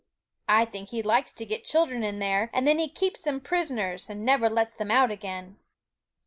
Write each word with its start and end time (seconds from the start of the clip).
I 0.49 0.65
think 0.65 0.89
he 0.89 1.03
likes 1.03 1.31
to 1.33 1.45
get 1.45 1.63
children 1.63 2.01
in 2.03 2.17
there, 2.17 2.49
and 2.53 2.65
then 2.65 2.79
he 2.79 2.89
keeps 2.89 3.21
them 3.21 3.39
prisoners, 3.39 4.09
and 4.09 4.25
never 4.25 4.49
lets 4.49 4.73
them 4.73 4.89
out 4.89 5.11
again.' 5.11 5.59